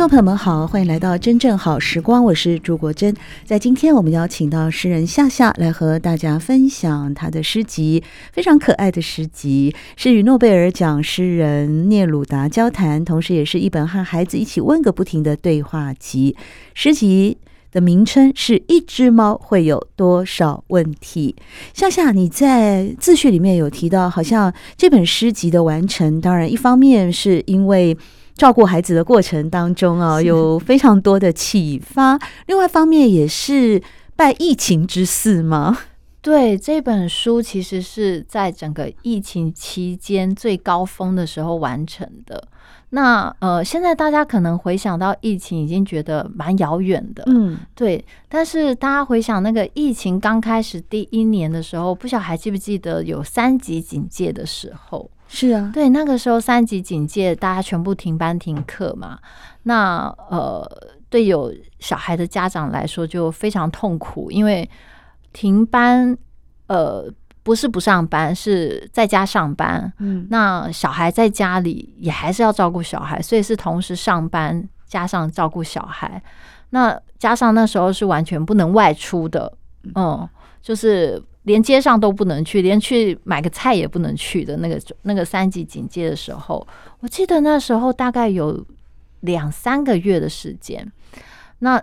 [0.00, 3.14] 众朋友们好，欢迎来到真正好时光，我是朱国珍。
[3.44, 16.34] 在今天，我们邀请到诗人夏夏来和大家分享他的诗集，非常可爱的诗集，是与诺贝尔奖诗人聂鲁达交谈，同时也是一本和孩子一起问个不停的对话集。
[16.72, 17.36] 诗集
[17.70, 21.36] 的名称是《一只猫会有多少问题》。
[21.74, 27.94] 夏夏，你在自序里面有提到，好像这本诗集的完成，当然一方面是因为。
[28.40, 32.18] 照顾孩子的过程当中啊，有非常多的启发。
[32.46, 33.82] 另外一方面也是
[34.16, 35.76] 拜疫情之赐吗？
[36.22, 42.42] 对，这本书其实是在整个疫情期间最高峰的时候完成的。
[42.92, 48.02] 那呃，现在大家可能回想到疫情，已经觉得蛮遥远的，嗯，对。
[48.26, 55.10] 但是大家回想那个疫情刚开始第一年的时候，不晓还记不记得有三级警戒的时候？
[55.32, 59.16] 是啊，对，那个时候三级警戒，大家全部停班停课嘛。
[59.62, 60.68] 那呃，
[61.08, 64.68] 对有小孩的家长来说就非常痛苦，因为
[65.32, 66.18] 停班，
[66.66, 67.08] 呃，
[67.44, 69.92] 不是不上班，是在家上班。
[69.98, 76.20] 嗯，那小孩在家里也还是要照顾小孩，所以是同时上班加上照顾小孩。
[76.70, 79.52] 那加上那时候是完全不能外出的，
[79.94, 80.28] 嗯，
[80.60, 81.22] 就是。
[81.50, 86.64] 连街上都不能去，连去买个菜也不能去的那个那个三级警戒的时候，
[87.00, 88.64] 我记得那时候大概有
[89.20, 90.90] 两三个月的时间。
[91.58, 91.82] 那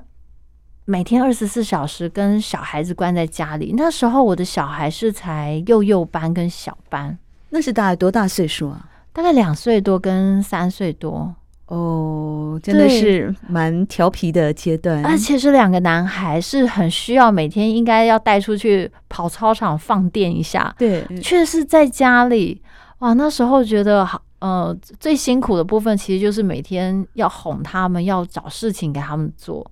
[0.85, 7.17] 每天二十四小时跟小孩子关在家里，那时候我的小孩是才幼幼班跟小班，
[7.49, 8.89] 那是大概多大岁数啊？
[9.11, 11.35] 大概两岁多跟三岁多。
[11.67, 20.73] 哦，真的是蛮调皮的阶段，而且是两个男孩，是很需要每天应该要带出去跑操场放电一下。
[20.77, 22.61] 对，却是在家里，
[22.99, 29.69] 哇，那时候觉得好，呃，最辛苦的部分其实就是每天要哄他们，要找事情给他们做。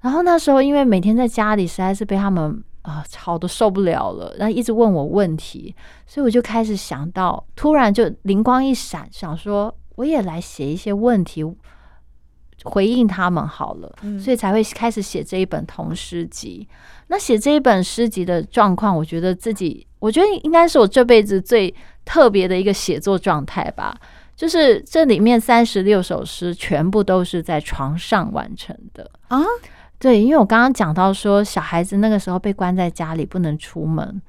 [0.00, 5.74] 然后那时候因为每天在家里，实在是被他们啊、呃、吵得受不了了，然后一直问我问题，
[6.06, 9.74] 所以我就开始想到，突然就灵光一闪，想说。
[9.98, 11.44] 我也来写一些问题
[12.62, 16.68] 回应他们好了，所以才会开始写这一本童诗集。
[17.08, 23.92] 那写这一本诗集的状况，我觉得自己，我觉得应该是我这辈子最特别的一个写作状态吧。
[24.36, 29.42] 就是这里面三十六首诗全部都是在床上完成的啊。
[29.98, 34.22] 对，因为我刚刚讲到说，小孩子那个时候被关在家里不能出门，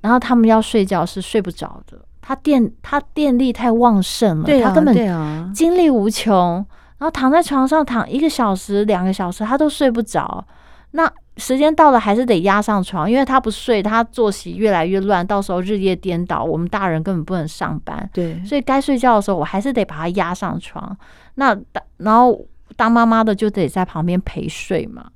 [0.00, 1.96] 然后他们要睡觉是睡不着的。
[2.26, 6.56] 他电他电力太旺盛了，对啊，他根本精力无穷，
[6.98, 10.44] 然后躺在床上躺一个小时、两个小时，他都睡不着。
[10.90, 18.10] 那时间到了，还是得压上床，因为他不睡，他作息越来越乱，到时候日夜颠倒，我们大人根本不能上班。
[18.12, 20.96] 对，所以该睡觉的时候，我还是得把他压上床。
[21.36, 22.44] 那当然后
[22.74, 25.06] 当妈妈的就得在旁边陪睡嘛。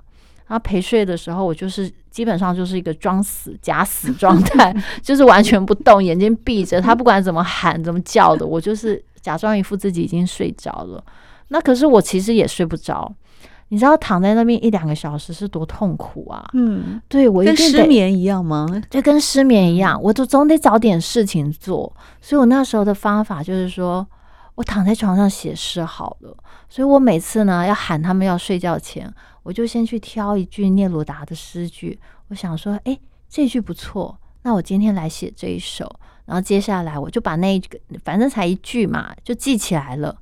[0.46, 6.80] 然后陪睡的时候，我就是基本上就是一个装死假死状态， 就是完全不动，眼睛闭着。
[6.80, 11.02] 他不管怎么喊怎么叫的，我就是假装一副自己已经睡着了。
[11.48, 13.12] 那可是我其实也睡不着，
[13.68, 16.48] 你知道躺在那边一两个小时是多痛苦啊！
[16.54, 18.68] 嗯，对，我跟失眠一样吗？
[18.88, 21.92] 就跟失眠一样，我就总得找点事情做。
[22.20, 24.06] 所以我那时候的方法就是说，
[24.60, 26.36] 我躺在床上写诗好了。
[26.68, 29.12] 所以我每次呢要喊他们要睡觉前。
[29.42, 31.98] 我就先去挑一句聂鲁达的诗句，
[32.28, 35.90] 我想说，哎，这句不错，那我今天来写这一首。
[36.26, 40.14] 然后接下来我就把那一个，反正才一句嘛，就记起来了。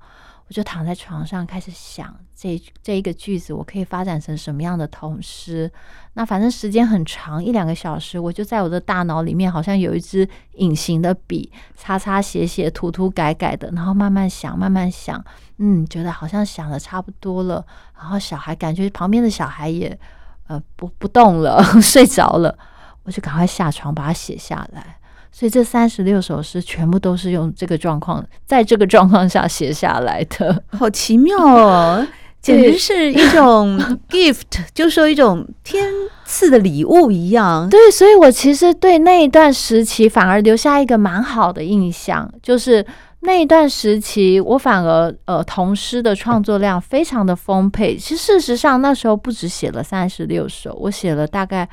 [0.49, 5.71] 我就躺在床上开始想这这一个句子，我可以发展成什么样的童诗？
[6.15, 15.23] 那反正时间很长，一两个小时，我就在我的大脑里面好像有一支隐形的笔，擦擦写写，涂涂改改的，然后慢慢想，慢慢想，
[15.59, 17.65] 嗯，觉得好像想的差不多了。
[17.95, 19.99] 然后小孩感觉旁边的小孩也
[20.47, 22.56] 呃不不动了， 睡着了，
[23.03, 24.98] 我就赶快下床把它写下来。
[25.38, 32.05] 所以这三十六首诗全部都是用这个状况，在这个状况下写下来的，好奇妙哦！
[32.43, 33.79] 简直是一种
[34.11, 34.43] gift，
[34.75, 35.88] 就说一种天
[36.25, 37.69] 赐的礼物一样。
[37.70, 42.85] 对，所以我其实对那一段时期反而留下一个蛮好的印象，就是
[43.20, 47.96] 那一段时期我反而呃童诗的创作量非常的丰沛。
[47.96, 51.69] 其实事实上那时候不止写了三十六首，我写了大概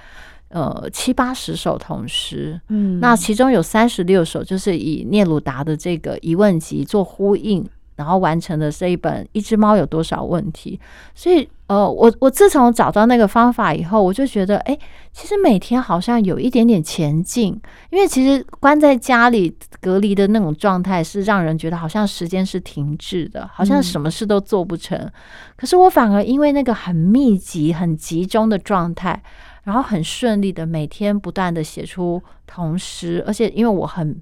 [0.56, 2.60] 呃七八十首同诗。
[2.70, 7.64] 嗯，那其中有三十六首就是以聂鲁达的这个疑问集做呼应。
[7.98, 10.78] 然后完成的这一本《一只猫有多少问题》，
[11.16, 14.78] 所以呃，我我自从找到那个方法以后，我就觉得，哎，
[15.14, 17.58] 其实每天好像有一点点前进，
[17.92, 24.98] 因为其实关在家里隔离的那种状态，是让人觉得好像时间是停滞的，好像什么事都做不成。
[24.98, 25.12] 嗯。
[25.56, 29.24] 可是我反而因为那个很密集、很集中的状态，
[29.66, 34.20] 然后很顺利的每天不断的写出童诗，而且因为我很。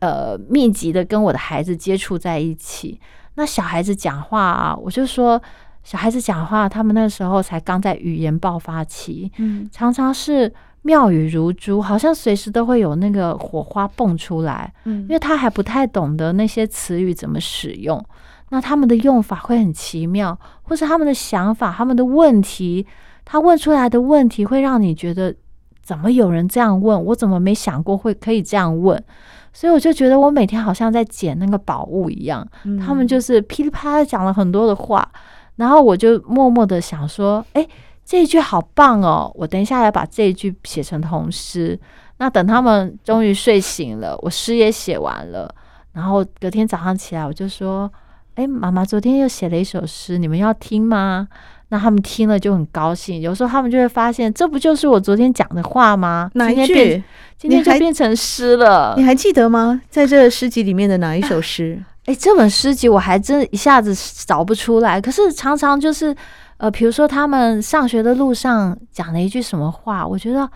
[0.00, 3.00] 呃，密集的跟我的孩子接触在一起。
[3.34, 5.40] 那小孩子讲话啊，我就说，
[5.84, 18.04] 小孩子讲话，他们那时候才刚在语言爆发期，嗯，常常是妙语如珠，好像随时都会有那个火花蹦出来，嗯，因为他还不太懂得那些词语怎么使用，
[18.48, 22.84] 那他们的用法会很奇妙，或是他们的想法、他们的问题，
[23.26, 25.34] 他问出来的问题会让你觉得，
[25.82, 27.04] 怎么有人这样问？
[27.04, 29.02] 我怎么没想过会可以这样问？
[29.52, 35.06] 所以我就觉得我每天好像在捡那个宝物一样，嗯、他们就是噼里啪啦讲了很多的话，
[35.56, 37.66] 然后我就默默的想说，哎，
[38.04, 39.32] 这一句好棒哦！
[39.34, 41.78] 我等一下要把这一句写成童诗。
[42.18, 45.52] 那等他们终于睡醒了，我诗也写完了，
[45.92, 47.90] 然后隔天早上起来，我就说，
[48.36, 51.28] 哎，妈妈昨天又写了一首诗，你们要听吗？
[51.68, 56.30] 那他们听了就很高兴，有时候他们就会发现，这不就是我昨天讲的话吗？
[56.34, 57.02] 哪一句？
[57.36, 59.80] 今天就变成诗了你，你还记得吗？
[59.90, 61.82] 在这诗集里面的哪一首诗？
[62.06, 63.92] 哎，这本诗集我还真一下子
[64.24, 65.00] 找不出来。
[65.00, 66.16] 可是常常就是，
[66.56, 70.48] 呃，比如说他们上学的路上讲了一句什么话，我觉得，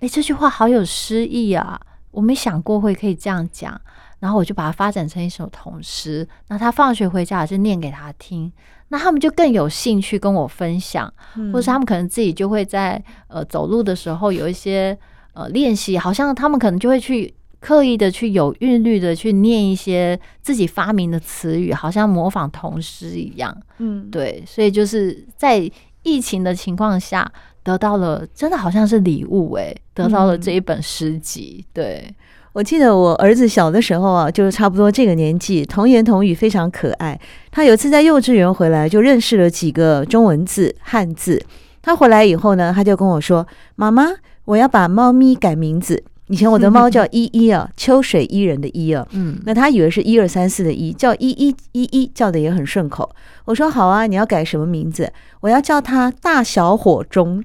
[0.00, 1.80] 哎，这句话好有诗意啊！
[2.10, 3.80] 我没想过会可以这样讲，
[4.18, 6.28] 然后我就把它发展成一首童诗。
[6.48, 8.52] 那他放学回家，也是念给他听。
[8.92, 11.12] 那他们就更有兴趣跟我分享，
[11.52, 14.96] 或者是他们可能自己就会在呃走路的时候有一些
[15.32, 23.56] 呃练习，好像他们可能就会去刻意的去有韵律的去念一些自己发明的词语，好像模仿童诗一样。
[23.78, 25.70] 嗯，对，所以就是在
[26.02, 27.30] 疫情的情况下
[27.62, 32.12] 得到了，真的好像是礼物诶，得到了这一本诗集，对。
[32.52, 37.18] 我记得我儿子小的时候啊，就差不多这个年纪，童言童语非常可爱。
[37.52, 41.40] 他有次在幼稚园回来，就认识了几个中文字汉字。
[41.80, 44.08] 他回来以后呢，他就跟我说：“妈妈，
[44.46, 46.02] 我要把猫咪改名字。
[46.30, 53.10] 以前我的猫叫 依依啊，秋水伊人的依啊，嗯，那他以为是一二三四的一，叫依依依依，叫的也很顺口。
[53.44, 55.12] 我说好啊，你要改什么名字？
[55.40, 57.44] 我要叫他大小火中。”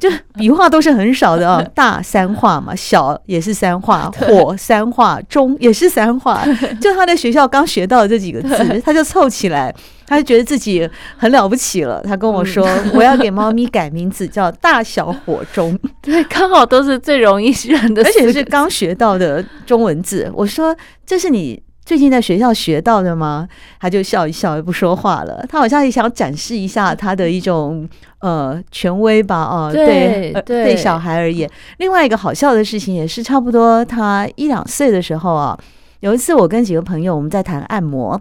[0.00, 6.44] 就笔画都是很少的啊， 大三画嘛，小也是三画，火三画，中也是三画。
[6.82, 9.72] 就他在学校刚学到的这几个字，他就凑起来，
[10.06, 12.00] 他就觉得自己很了不起了。
[12.02, 15.78] 他跟我说： “我要给猫咪改名字，叫大小火中。
[16.02, 20.30] ”对，刚好都是最容易认的，而且是刚学到的中文字。
[20.34, 23.46] 我说：“这是你。”最近在学校学到的吗？
[23.78, 25.44] 他就笑一笑，也不说话了。
[25.50, 27.86] 他好像也想展示一下他的一种
[28.20, 29.42] 呃权威吧？
[29.42, 31.46] 哦，对对，对，对小孩而言。
[31.76, 35.54] 另外一个好笑的事情也是，差不多他一两岁的时候啊，
[36.00, 38.18] 有一次我跟几个朋友我们在谈按摩。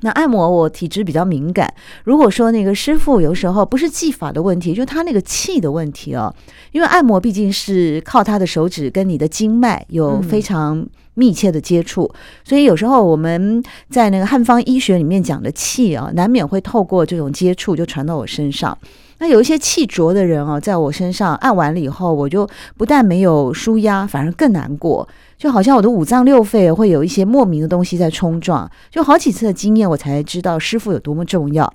[0.00, 1.72] 那按摩我体质比较敏感，
[2.04, 6.34] 如果说那个师傅有时候不是技法的问题，就他那个气的问题哦，
[6.72, 12.10] 因为按摩毕竟是靠他的手指跟你的经脉有非常密切的接触，
[12.44, 18.76] 所以有时候我们在那个汉方医学里面讲的气啊，难免会透过这种接触就传到我身上。
[19.20, 25.06] 那有一些气浊的人哦，在我身上按完了以后，我就不但没有舒压，反而更难过。
[25.38, 31.72] 就好像我的五脏六腑会有一些莫名的东西在冲撞，就好几次的经验，我才知道师傅有多么重要。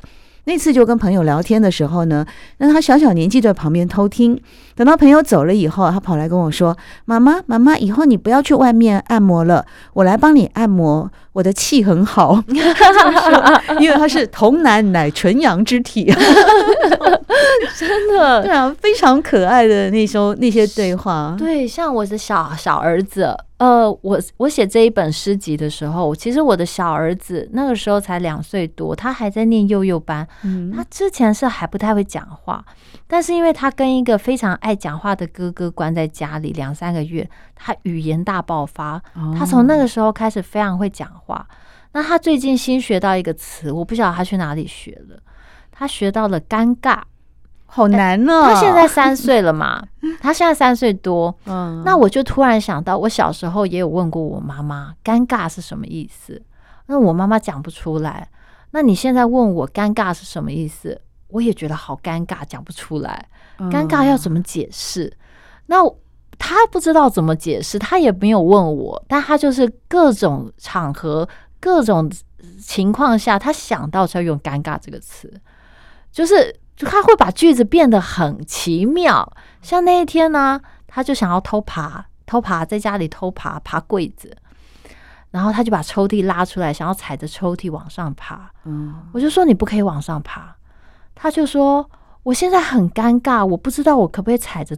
[0.48, 2.26] 那次就跟朋友聊天的时候呢，
[2.58, 4.40] 那他小小年纪在旁边偷听，
[4.76, 16.06] 等到朋友走了以后，他跑来跟我说：“妈妈，妈妈，以后你不要去外面按摩了，我来帮你按摩。”我的气很好， 因为他是童男乃纯阳之体，
[17.78, 21.36] 真的，对啊，非常可爱的那时候那些对话。
[21.38, 32.64] 对，像我的小小儿子，呃，我我写这一本诗集的时候，其实我的小儿子那个时候才两岁多，他还在念幼幼班，嗯，他之前是还不太会讲话。
[33.08, 39.00] 但是因为他跟一个非常爱讲话的哥哥关在家里两三个月，他语言大爆发。
[39.38, 41.48] 他从那个时候开始非常会讲话。
[41.92, 45.20] 那他最近新学到一个词，我不晓得他去哪里学了。
[45.72, 47.00] 他学到了尴尬，
[47.68, 48.42] 好难哦。
[48.42, 49.86] 他现在三岁了嘛？
[50.20, 51.38] 他现在三岁多。
[51.46, 56.42] 嗯，那我就突然想到，我小时候也有问过我妈妈，尴尬是什么意思？
[56.88, 58.28] 那我妈妈讲不出来。
[58.72, 61.00] 那你现在问我尴尬是什么意思？
[61.28, 63.28] 我也觉得好尴尬，讲不出来。
[63.58, 65.16] 尴尬要怎么解释？
[65.68, 65.78] 那
[66.38, 71.28] 他不知道怎么解释，他也没有问我，但他就是各种场合。
[71.58, 72.12] 各种
[72.62, 75.34] 情况下，他想到就要用“尴尬”这个词，
[76.12, 79.34] 就是他会把句子变得很奇妙。
[79.64, 84.38] 像那一天呢，他就想要偷爬，偷爬在家里偷爬，爬柜子，
[85.32, 88.52] 然后他就把抽屉拉出来，想要踩着抽屉往上爬。
[88.66, 90.56] 嗯，我就说你不可以往上爬，
[91.16, 91.90] 他就说。
[92.26, 94.76] 我现在很尴尬，我不知道我可不可以踩着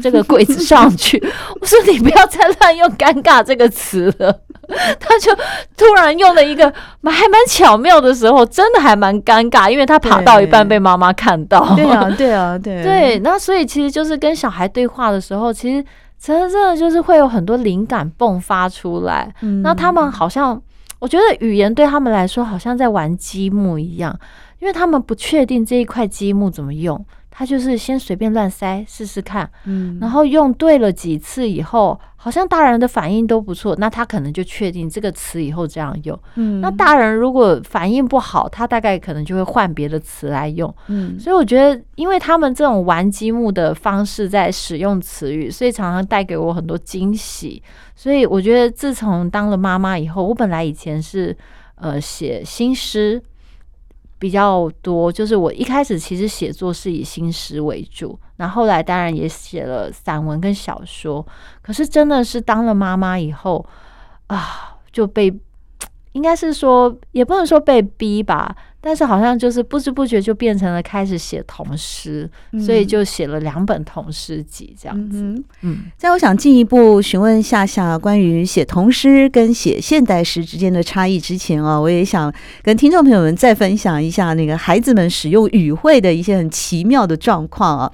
[0.00, 1.20] 这个柜子上去。
[1.60, 4.32] 我说你不要再乱用“尴尬”这个词了。
[5.00, 5.34] 他就
[5.76, 11.74] 突然用了一个蛮还蛮巧妙的时候，真的还蛮尴尬，因为他爬到一半被妈妈看到。
[11.74, 13.18] 对啊， 对啊，对对。
[13.18, 15.84] 那所以其实就是跟小孩对话的时候，其实
[16.16, 19.34] 真的真的就是会有很多灵感迸发出来。
[19.40, 20.62] 嗯，那他们好像，
[21.00, 24.16] 我觉得语言对他们来说，好像在玩积木一样。
[24.60, 47.60] 因为他们不确定这一块积木怎么用，他就是先随便乱塞试试看，嗯，然后用对了几次以后，好像大人的反应都不错，那他可能就确定这个词以后这样用，嗯，那大人如果反应不好，他大概可能就会换别的词来用，嗯，所以我觉得，因为他们这种玩积木的方式在使用词语，所以常常带给我很多惊喜，
[47.96, 51.36] 所以我觉得自从当了妈妈以后，我本来以前是
[51.74, 53.20] 呃写新诗。
[54.18, 61.26] 比较多，就是我一开始其实写作是以新诗为主，那后来当然也写了散文跟小说。
[61.60, 63.64] 可是真的是当了妈妈以后
[64.28, 65.32] 啊，就被
[66.12, 68.56] 应该是说，也不能说被逼吧。
[68.86, 75.22] 但是好像就是不知不觉就变成了开始写童诗，嗯、所以就写了两本童诗集这样子。
[75.22, 82.30] 嗯，嗯，在我想进一步询问夏夏关于写童诗跟写现代诗之间的差异之前啊，我也想
[82.62, 87.90] 跟听众朋友们再分享一下那个孩子们使用语汇的一些很奇妙的状况啊。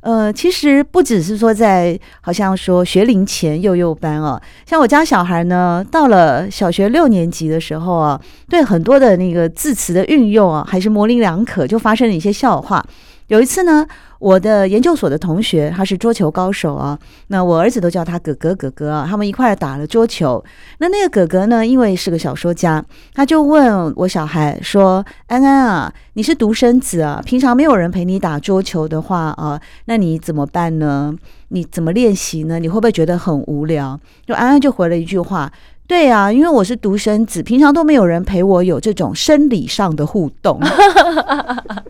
[0.00, 12.84] 呃，其实不只是说在好像说学龄前幼幼班哦，像我家小孩呢，到了小学六年级的时候啊，对很多的那个字词的运用啊，还是模棱两可，就发生了一些笑话。
[13.30, 13.86] 有一次呢，
[14.18, 20.44] 我的研究所的同学，他是桌球高手啊，那我儿子都叫他哥哥哥哥啊，他们一块打了桌球。
[20.78, 22.84] 那那个哥哥呢，因为是个小说家，
[23.14, 31.14] 他就问我小孩说：“安安啊，你是独生子啊，平常没有人陪你打桌球的话啊，那你怎么办呢？
[31.50, 32.58] 你怎么练习呢？
[32.58, 35.52] 你会不会觉得很无聊？”就安安就回了一句话。
[35.90, 40.60] 对啊，因为我是独生子，平常都没有人陪我有这种生理上的互动。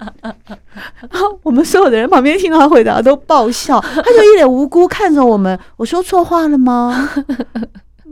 [1.43, 5.59] 我们所有的人旁边听到他回答都爆笑，他就一脸无辜看着我们。
[5.77, 7.11] 我说错话了吗？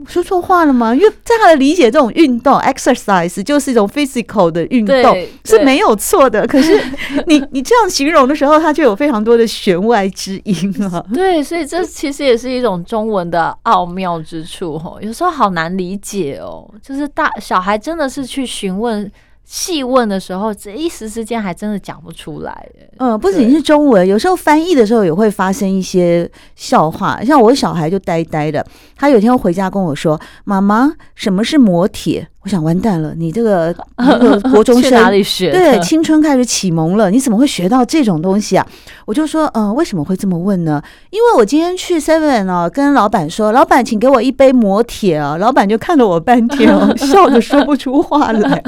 [0.07, 0.93] 说错话了吗？
[0.93, 6.45] 因为在他的理解，这种运动 exercise 就是一种 physical 的运动是没有错的。
[6.47, 6.79] 可是
[7.27, 11.03] 你你这样形容的时候，他就有非常多的弦外之音啊。
[11.13, 14.97] 对，所以这其实也是一种中文的奥妙之处哦。
[15.01, 19.11] 有时候好难理解哦，就是大小孩真的是去询问。
[19.51, 22.69] 细问的时候，这一时之间还真的讲不出来。
[22.97, 27.19] 嗯，不仅是中文，有时候翻译的时候也会发生一些笑话。
[27.23, 28.63] 像我小孩就呆呆的，
[28.95, 35.51] 他有一天回家跟我说：“妈妈，什么是磨铁？”我想完蛋了，你这个那个国中生 哪里学？
[35.51, 38.63] 对，青春开始启蒙了，你怎么会学到这种东西啊？
[39.07, 40.79] 我就说：“嗯，为什么会这么问呢？
[41.09, 48.63] 因为我今天去 Seven 啊，跟老板说，老板，请给我一杯磨铁啊。”老板就看了我半天哦，笑的说不出话来。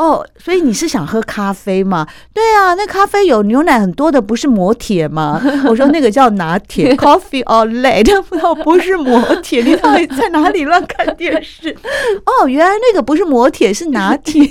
[0.00, 2.06] 哦，所以你是想喝咖啡吗？
[2.32, 5.38] 对啊，那咖啡有牛奶很多的，不是磨铁吗？
[5.68, 8.22] 我说那个叫拿铁， coffee or latte，
[8.64, 9.62] 不是磨铁。
[9.62, 11.76] 你到底在哪里乱看电视？
[12.24, 14.46] 哦，原来那个不是磨铁，是拿铁。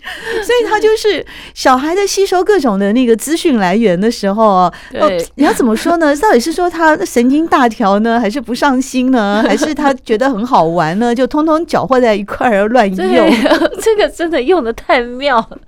[0.44, 1.24] 所以他就是
[1.54, 4.72] 小孩在吸收各种的那个资讯来源的时候哦，
[5.34, 6.16] 你要怎么说呢？
[6.18, 9.44] 到底是说他神经大条呢，还是不上心呢？
[9.46, 11.14] 还是他觉得很好玩呢？
[11.14, 13.30] 就通通搅和在一块儿乱用，
[13.82, 15.58] 这个真的用的太妙了，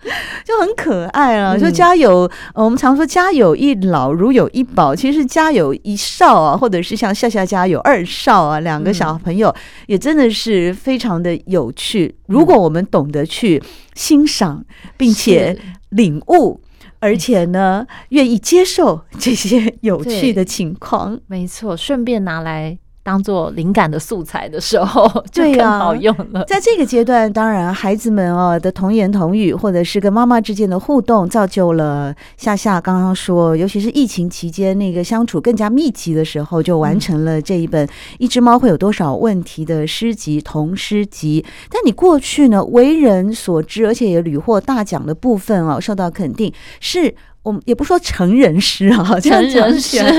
[0.45, 1.59] 就很可爱啊！
[1.59, 9.55] 说家有，我们常说家有一老如有一宝，其实家有一少啊，或者是像夏夏家有二少啊，两个小朋友
[9.87, 12.15] 也真的是非常的有趣。
[12.27, 13.61] 如果我们懂得去
[14.01, 14.65] 欣赏，
[14.97, 15.59] 并且
[15.91, 16.63] 领悟，
[17.01, 26.45] 而且呢，愿意接受这些有趣的情况，没错，顺便拿来当做灵感的素材的时候， 就更好用了。
[26.45, 37.87] 在这个阶段，当然孩子们哦的童言童语，或者是跟妈妈之间的互动，造就了夏夏刚刚说，尤其是疫情期间那个相处更加密集的时候，就完成了这一本
[38.19, 41.45] 《一只猫会有多少问题》的诗集童诗集。
[41.71, 47.15] 但你过去呢，为人所知，而且也屡获大奖的部分哦，受到肯定是。
[47.43, 50.13] 我们也不说成人诗啊， 这样讲起来，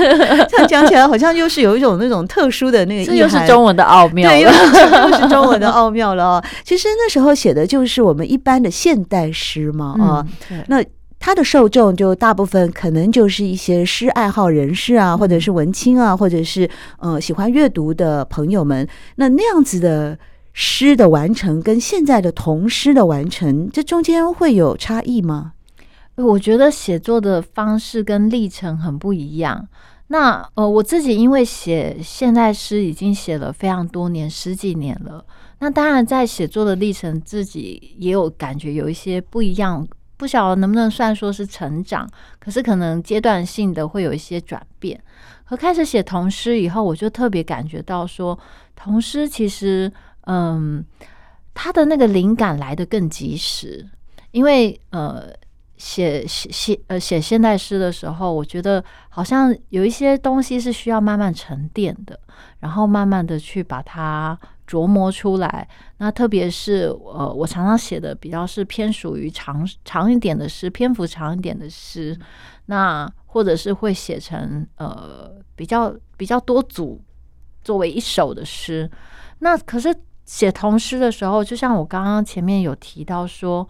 [0.46, 6.44] 这样讲起来好像又是有一种那种特殊的那个意思，这又是中文的奥妙，对，又是中文的奥妙了哦。
[6.64, 10.26] 其实那时候写的就是我们一般的现代诗嘛啊，
[10.66, 10.82] 那
[11.20, 18.84] 他的受众就大部分可能就是一些诗爱好人士啊，或者是文青啊，或者是呃喜欢阅读的朋友们。
[19.14, 20.18] 那那样子的
[20.52, 25.52] 诗的完成跟现在的童诗的完成，这中间会有差异吗？
[26.16, 29.66] 我觉得写作的方式跟历程很不一样。
[30.08, 35.24] 那呃，我自己因为写现代诗已经写了非常多年，十几年了。
[35.60, 39.86] 那当然在写作的历程，自己也有感觉有一些不一样。
[40.18, 42.06] 不晓得能不能算说是成长，
[42.38, 45.02] 可是可能阶段性的会有一些转变。
[45.44, 48.38] 和开始写童诗以后，我就特别感觉到说，
[48.76, 49.90] 童诗其实
[50.26, 50.84] 嗯，
[51.54, 53.88] 它的那个灵感来得更及时，
[54.30, 55.32] 因为呃。
[55.84, 62.16] 写写写呃写现代诗的时候，我觉得好像有一些东西是需要慢慢沉淀的，
[62.60, 65.68] 然后慢慢的去把它琢磨出来。
[65.98, 72.16] 那特别是呃，我常常写的比较是偏属于长长一点的诗，篇幅长一点的诗，
[72.66, 77.02] 那或者是会写成呃比较比较多组
[77.64, 78.88] 作为一首的诗。
[79.40, 79.92] 那可是
[80.26, 83.68] 写童诗的时候，就像我刚刚前面有提到说。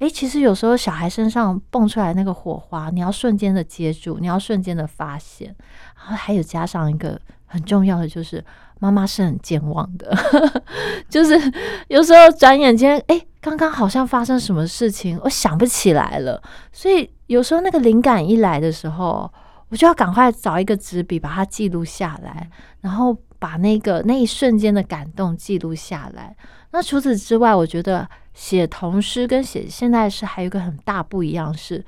[0.00, 5.54] 诶，其实有时候小孩身上蹦出来那个火花，你要瞬间的接住，你要瞬间的发现，
[5.96, 8.44] 然后还有加上一个很重要的，就是
[8.80, 10.14] 妈妈是很健忘的，
[11.08, 11.40] 就是
[11.88, 19.32] 有时候转眼间，诶，刚刚好像发生什么事情，我想不起来了，所以有时候那个灵感一来的时候，
[19.68, 26.36] 我就要赶快找一个纸笔把它记录下来，然后把那个那一瞬间的感动记录下来。
[26.72, 28.06] 那除此之外，我觉得。
[28.34, 31.84] 写童诗跟写现代诗还有一个很大不一样是，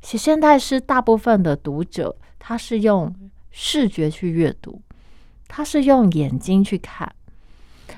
[0.00, 3.14] 写现代诗大部分的读者他是用
[3.50, 4.80] 视觉去阅读，
[5.46, 7.12] 他是用眼睛去看，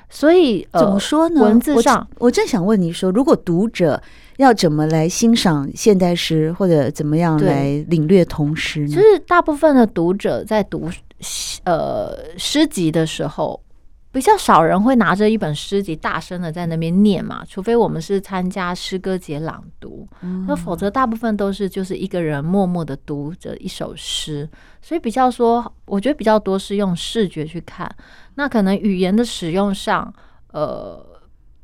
[0.09, 1.41] 所以怎么说呢？
[1.41, 4.03] 文字上，我，我正想问你说，如果读者
[4.35, 8.95] 要怎么来欣赏现代诗，或者怎么样来领略童诗呢？
[8.95, 10.91] 就是大部分的读者在读
[11.63, 13.62] 呃诗集的时候。
[14.13, 24.47] 比较少人会拿着一本诗集大声的在那边念嘛，除非我们是参加诗歌节朗读，那、嗯、否则大部分都是就是一个人默默的读着一首诗，
[24.83, 27.89] 所以比较说，我觉得比较多是用视觉去看，
[28.35, 30.13] 那可能语言的使用上，
[30.51, 31.03] 呃，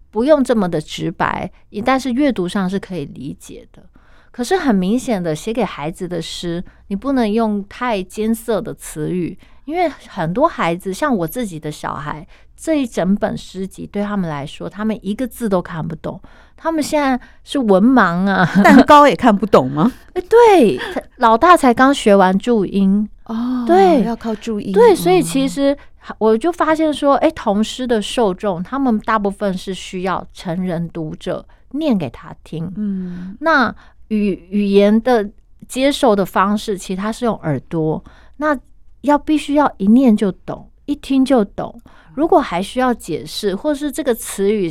[0.09, 1.51] 不用这么的直白，
[1.85, 3.83] 但是阅读上是可以理解的。
[4.31, 9.37] 可是很明显的，写给孩子的诗，你不能用太艰涩的词语。
[9.69, 12.25] 因为很多孩子，像我自己的小孩，
[12.57, 16.19] 这一整本诗集对他们来说，他们一个字都看不懂。
[16.57, 19.91] 他们现在是文盲啊， 蛋糕也看不懂吗？
[20.13, 20.79] 哎，对，
[21.17, 24.73] 老大才刚学完注音哦，对，要靠注音。
[24.73, 25.77] 对，所以其实
[26.17, 32.73] 我就发现说，哎，童诗的受众，他们大部分是需要成人读者念给他听。
[32.75, 33.73] 嗯，那
[34.07, 35.29] 语语言的
[35.67, 38.03] 接受的方式，其实他是用耳朵。
[38.37, 38.57] 那
[39.01, 41.79] 要必须要一念就懂，一听就懂。
[42.15, 44.69] 如果还需要解释，或是这个词语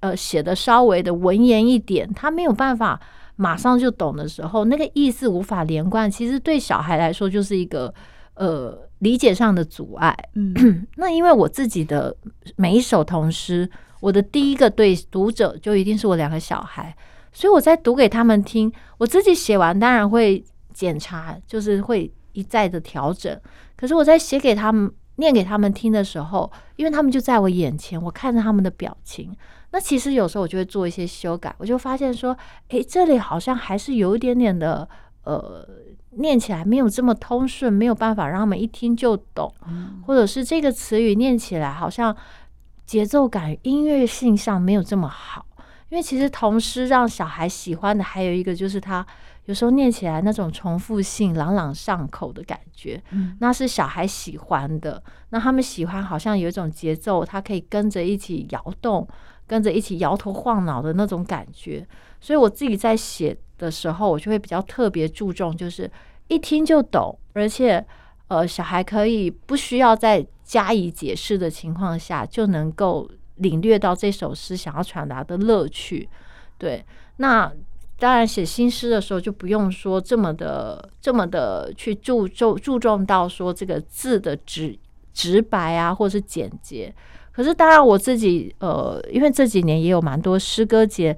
[0.00, 2.98] 呃写的稍微的文言一点，他没有办法
[3.36, 7.92] 马上就懂的时候，那个意思无法连贯，其实对小孩来说就是一个
[8.34, 10.16] 呃理解上的阻碍。
[10.34, 12.16] 嗯， 那因为我自己的
[12.56, 13.68] 每一首童诗，
[14.00, 16.96] 我的第一个对读者就一定是我两个小孩，
[17.32, 18.72] 所以我在读给他们听。
[18.96, 20.42] 我自己写完当然会
[20.72, 22.10] 检查，就是会。
[22.32, 23.40] 一再的调整，
[23.76, 29.34] 可是我在写给他们、念给他们听的时候，因为他们就在我眼前，我看着他们的表情。
[29.72, 32.36] 那其实有时候我就会做一些修改，我就发现说，
[32.68, 34.88] 诶，这里好像还是有一点点的，
[35.24, 35.66] 呃，
[36.10, 39.52] 念起来没有这么通顺，没有办法让他们一听就懂，
[40.06, 42.16] 或者是这个词语念起来好像
[42.84, 45.46] 节奏感、音乐性上没有这么好。
[45.88, 49.06] 因为其实同时让小孩喜欢的还有一个就是他。
[49.46, 55.02] 有时候念起来那种重复性、朗朗上口的感觉，嗯，那是小孩喜欢的。
[55.30, 59.06] 那他们喜欢好像有一种节奏，他可以跟着一起摇动，
[59.46, 61.86] 跟着一起摇头晃脑的那种感觉。
[62.20, 65.90] 所以我自己在写的时候，我就会比较特别注重，就是
[66.28, 67.84] 一听就懂，而且
[68.28, 76.08] 呃，小孩可以不需要再加以解释的情况下，就能够领略到这首诗想要传达的乐趣。
[76.58, 76.84] 对，
[77.16, 77.50] 那
[78.00, 84.76] 当然写新诗的时候就不用说这么的这么的去注重注重到说这个字的直
[85.12, 86.92] 直白啊，或是简洁。
[87.30, 91.16] 可是当然我自己呃，因为这几年也有蛮多诗歌节，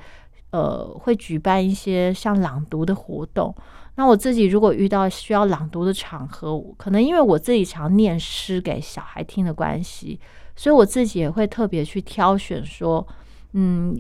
[0.50, 3.54] 呃，会举办一些像朗读的活动。
[3.94, 10.18] 那我自己如果遇到需要朗读的场合，可能因为我自己常念诗给小孩听的关系，
[10.56, 13.06] 所以我自己也会特别去挑选说，
[13.52, 13.94] 嗯，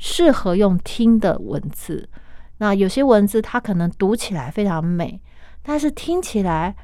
[0.00, 2.08] 适合用听的文字。
[2.56, 5.20] 那有些文字它可能读起来非常美，
[5.62, 6.74] 但是听起来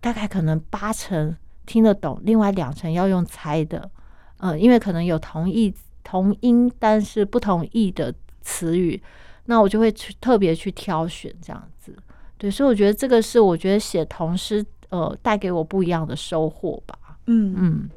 [0.00, 3.90] 大概可能八成听得懂，另外两成要用猜的。
[4.38, 5.72] 呃，因为可能有同义
[6.02, 9.00] 同音，但是不同义的词语。
[9.44, 11.94] 那我就会去特别去挑选这样子，
[12.38, 16.96] 对，所以我觉得这个是我觉得写童诗呃带给我不一样的收获吧。
[17.26, 17.90] 嗯嗯，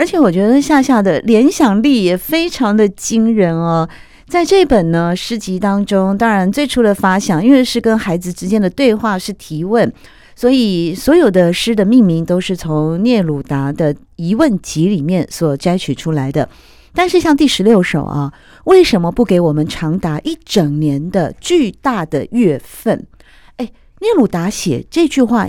[0.00, 3.86] 而且我觉得夏夏的联想力也非常的惊人哦。
[4.26, 9.92] 在这本呢诗集当中，当然最初的发想，因为是跟孩子之间的对话是提问，
[10.34, 16.48] 所以所有的诗的命名都是从聂鲁达的疑问集里面所摘取出来的。
[16.94, 18.32] 但是像第十六首啊，
[18.64, 23.06] 为什么不给我们长达一整年的巨大的月份？
[23.58, 25.46] 哎，聂鲁达写这句话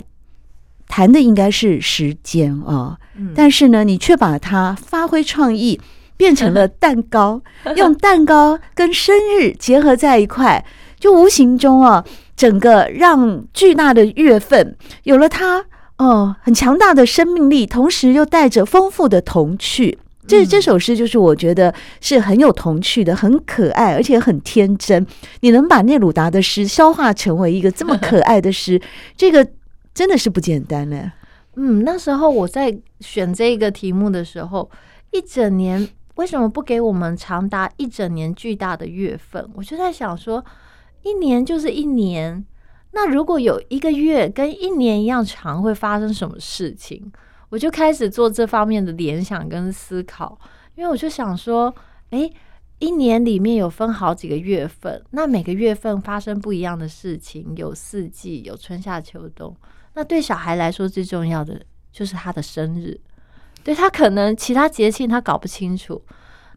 [0.89, 5.79] 谈的应该是时间啊，嗯、但是呢，你却把它发挥创意
[6.17, 7.41] 变成了蛋糕，
[7.75, 10.63] 用蛋糕跟生日结合在一块，
[10.99, 15.65] 就无形中啊，整个让巨大的月份有了它
[15.97, 19.97] 哦，很强大的生命力，同时又带着丰富的童趣。
[20.27, 25.05] 这这首诗就是我觉得是很有童趣的，很可爱，而且很天真。
[25.41, 28.79] 你能把聂鲁达的诗消化成为一个这么可爱的诗，
[29.17, 29.45] 这个
[29.93, 31.11] 真的是不简单呢。
[31.55, 34.69] 嗯，那时候我在选这个题目的时候，
[35.11, 39.49] 一整年为什么不给我们长达一整年巨大的月份？
[39.55, 40.43] 我就在想说，
[41.03, 42.45] 一年就是一年，
[42.91, 47.11] 那如果有一个月跟一年一样长，会发生什么事情？
[47.49, 50.39] 我就开始做这方面的联想跟思考，
[50.75, 51.73] 因为我就想说，
[52.11, 52.31] 诶，
[52.79, 59.53] 一年里面有分好几个月份，那每个月份发生不一样的事情，有四季，有春夏秋冬。
[59.93, 62.99] 那对小孩来说，最重要的就是他的生日。
[63.63, 66.01] 对，他可能其他节庆他搞不清楚，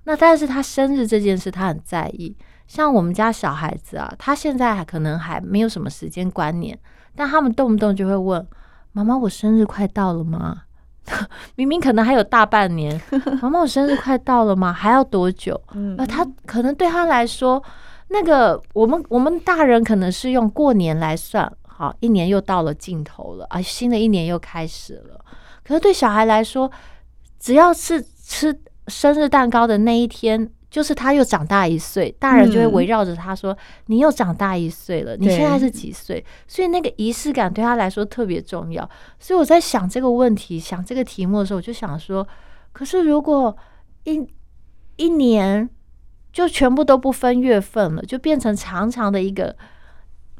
[0.05, 2.37] 那但是他生日这件事他很在意。
[2.66, 6.79] 像我们家小孩子啊，他现在还可能还没有什么时间观念，
[7.14, 8.47] 但他们动不动就会问
[8.92, 10.62] 妈妈：“我生日快到了吗？”
[11.57, 12.99] 明明可能还有大半年，
[13.42, 14.73] 妈妈，我生日快到了吗？
[14.73, 15.61] 还要多久？
[15.99, 17.62] 呃，他可能对他来说，
[18.09, 25.24] 那个我们我们大人可能是用过年来算，好，一年又到了尽头了啊，新的一年又开始了。
[25.64, 26.70] 可是对小孩来说，
[27.40, 28.56] 只要是吃
[28.87, 30.50] 生日蛋糕的那一天。
[30.70, 38.90] 就是他又长大一岁，大人就会围绕着他说：“嗯、你又长大一岁了，你现在是几岁？”所以那个仪式感对他来说特别重要。
[39.20, 42.26] 所以我在想这个问题、想这个题目的时候，我就想说：
[42.72, 43.56] 可是如果
[44.02, 44.26] 一
[44.96, 45.70] 一年
[46.32, 49.54] 就全部都不分月份了，就变成长长的一个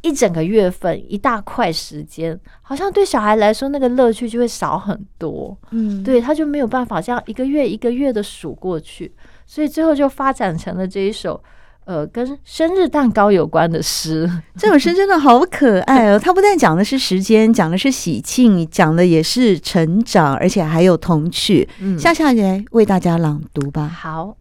[0.05, 5.57] 一整个月份，一大块时间，好像对小孩来说那个乐趣就会少很多。
[5.71, 9.11] 嗯，对，他就没有办法这样一个月一个月的数过去。
[9.47, 11.43] 所以最后就发展成了这一首，
[11.87, 14.31] 呃，跟生日蛋糕有关的诗。
[14.59, 16.19] 这首诗真的好可爱哦！
[16.19, 21.67] 它不但讲的是时间，讲的是喜庆，讲的也是成长，而且还有童趣。
[21.81, 23.88] 嗯，夏夏来为大家朗读吧。
[23.88, 24.37] 好，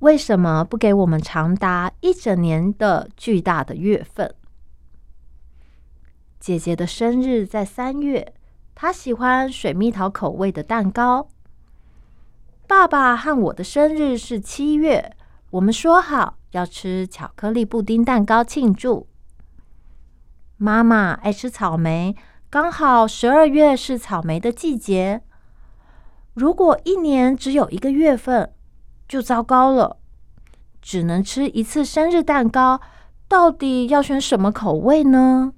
[0.00, 4.30] 为什么不给我们长达一整年的巨大的月份？
[6.40, 8.34] 姐姐的生日在三月，
[8.74, 11.28] 她喜欢水蜜桃口味的蛋糕。
[12.66, 15.16] 爸爸和我的生日是七月，
[15.50, 19.08] 我们说好要吃巧克力布丁蛋糕庆祝。
[20.56, 22.14] 妈妈爱吃草莓，
[22.50, 25.22] 刚好十二月是草莓的季节。
[26.34, 28.52] 如果一年只有一个月份，
[29.08, 29.98] 就糟糕了，
[30.80, 32.80] 只能吃一次生日蛋糕，
[33.26, 35.52] 到底要选什么口味呢？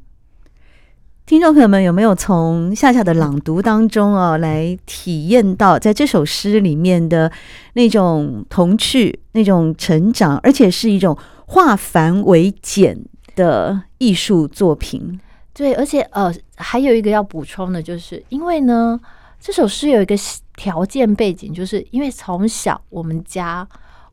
[1.30, 7.30] 听众朋友们，有没有从夏夏的朗读当中哦，来体验到在这首诗里面的
[7.74, 11.16] 那种童趣、那种成长，而且是一种
[11.46, 13.00] 化繁为简
[13.36, 15.20] 的艺术作品？
[15.54, 18.98] 对，而且呃，还有一个要补充的，就是因为呢，
[19.38, 20.16] 这首诗有一个
[20.56, 23.64] 条件背景，就是因为从小我们家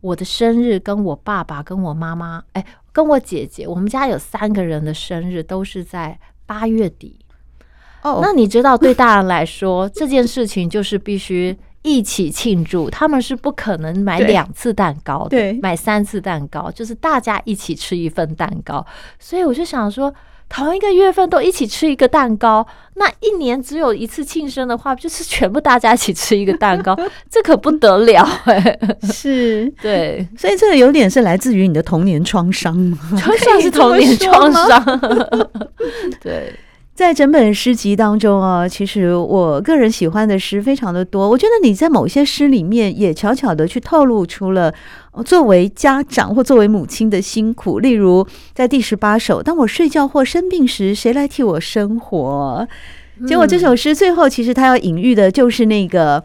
[0.02, 6.20] 我的生日跟我爸爸、跟我妈妈，哎，跟我姐姐，我们家有三个人的生日都是在。
[6.48, 7.20] 八月底，
[8.02, 18.84] 哦，那你知道，对大人来说，这件事情就是必须一起庆祝，他们是不可能买两次蛋糕的，对，买三次蛋糕，就是大家一起吃一份蛋糕。
[19.20, 20.12] 所以我就想说，
[20.50, 26.98] 同一个月份都一起吃一个蛋糕，那一年只有一次庆生的话，就是全部大家一起吃一个蛋糕，
[27.30, 28.98] 这可不得了哎、欸！
[29.12, 32.98] 是，对，所以这个有点是来自于你的童年创伤吗？
[33.18, 35.00] 算是童年创伤，
[36.22, 36.54] 对。
[36.98, 41.30] 在整本诗集当中啊，其实我个人喜欢的诗非常的多。
[41.30, 44.74] 我觉得你在某些诗里面也悄悄的去透露出了
[45.24, 47.78] 作为家长或作为母亲的辛苦。
[47.78, 52.68] 例如在第十八首，当我睡觉或生病时，谁来替我生活？
[53.28, 56.24] 结果这首诗最后其实它要隐喻的就是那个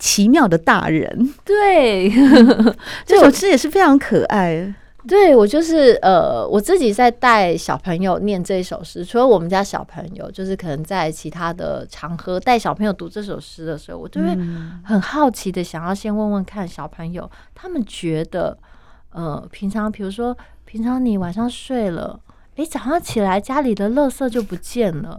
[0.00, 1.32] 奇妙的大人。
[1.44, 2.10] 对，
[3.06, 4.74] 这首诗也是非常可爱。
[5.08, 14.36] 对，我就是呃，我自己在带小朋友念这首诗，除了我们家小朋友，就是可能在其他的场合带小朋友读这首诗的时候，我就会
[14.84, 18.56] 很好奇的想要先问问看小朋友，他们觉得
[19.12, 22.20] 呃，平常比如说平常你晚上睡了，
[22.56, 25.18] 诶，早上起来家里的垃圾就不见了，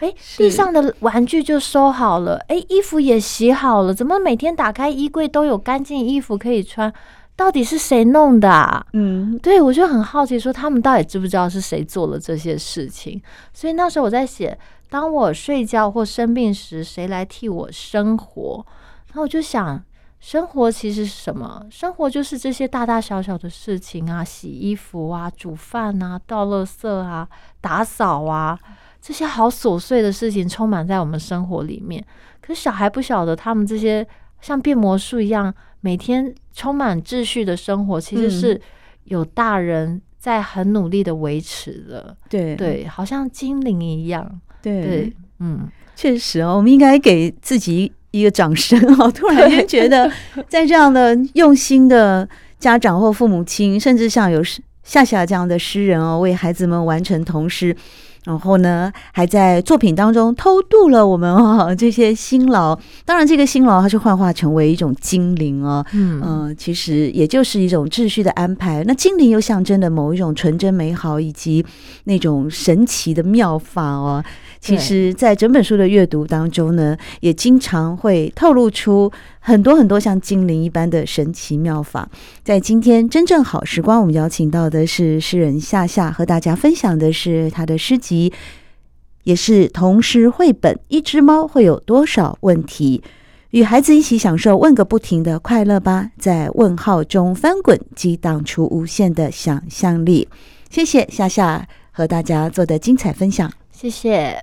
[0.00, 6.92] 诶，地上的玩具就收好了，诶，衣服也洗好了，怎么每天打开衣柜都有干净衣服可以穿？
[7.36, 8.86] 到底是谁弄的啊？
[8.92, 13.20] 嗯，对，我就很好奇，说他们到底知不知道是谁做了这些事情？
[13.52, 14.56] 所以那时候我在写，
[14.88, 18.64] 当我睡觉或生病时，谁来替我生活？
[19.08, 19.82] 然后我就想，
[20.20, 21.66] 生活其实是什么？
[21.70, 27.28] 生活就是这些大大小小的事情啊，洗衣服啊，煮饭啊，倒垃圾啊，
[27.60, 28.56] 打扫啊，
[29.02, 32.04] 这些好琐碎的事情充满在我们生活里面。
[32.40, 34.06] 可是小孩不晓得，他们这些
[34.44, 35.52] 像变魔术一样。
[35.80, 38.58] 每天充满秩序的生活，其实是
[39.04, 42.16] 有大人在很努力的维持的。
[42.30, 44.40] 对对，好像精灵一样。
[44.62, 49.10] 对对，嗯，确实哦，我们应该给自己一个掌声哦。
[49.12, 50.10] 突然间觉得，
[50.48, 52.26] 在这样的用心的
[52.58, 54.42] 家长或父母亲，甚至像有
[54.82, 57.76] 夏夏这样的诗人哦，为孩子们完成童诗。
[58.24, 62.78] 然后呢，还在作品当中偷渡了我们哦这些辛劳。
[63.04, 68.82] 当然，这个辛劳它是幻化成为一种精灵哦，嗯、呃，其实也就是一种秩序的安排。
[68.86, 71.64] 那精灵又象征的某一种纯真美好，以及
[72.04, 74.24] 那种神奇的妙法哦。
[74.58, 79.12] 其实，在整本书的阅读当中呢，也经常会透露出
[79.46, 82.08] 很多很多像精灵一般的神奇妙法。
[82.42, 88.32] 在今天真正好时光，我们邀请到的是诗人夏夏，和大家分享的是他的诗集，
[89.24, 93.02] 也是童诗绘本《一只猫会有多少问题》，
[93.50, 100.26] 与孩子一起享受问个不停的快乐吧，在问号中翻滚，激荡出无限的想象力。
[100.70, 103.52] 谢谢夏夏和大家做的精彩分享。
[103.70, 104.42] 谢谢。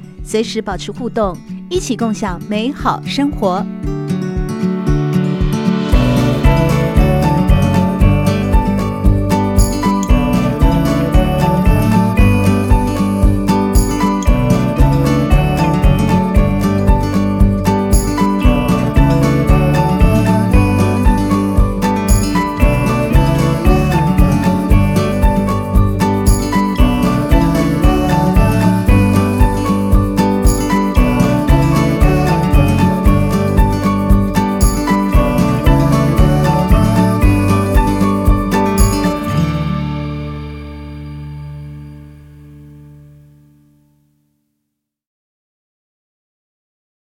[0.23, 1.37] 随时保持互动，
[1.69, 3.65] 一起共享美好生活。